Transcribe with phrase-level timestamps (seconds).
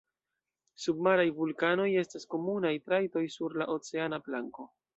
[0.85, 4.71] Submaraj vulkanoj estas komunaj trajtoj sur la oceana planko.